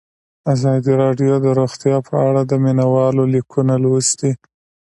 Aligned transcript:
ازادي 0.53 0.91
راډیو 1.03 1.33
د 1.41 1.47
روغتیا 1.59 1.97
په 2.07 2.15
اړه 2.27 2.41
د 2.45 2.51
مینه 2.63 2.85
والو 2.93 3.23
لیکونه 3.33 3.73
لوستي. 3.83 4.31